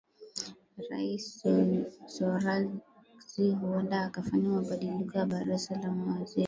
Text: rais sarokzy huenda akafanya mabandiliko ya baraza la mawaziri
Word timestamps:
rais 0.89 1.17
sarokzy 2.05 3.51
huenda 3.51 4.01
akafanya 4.01 4.49
mabandiliko 4.49 5.17
ya 5.17 5.25
baraza 5.25 5.75
la 5.83 5.91
mawaziri 5.91 6.39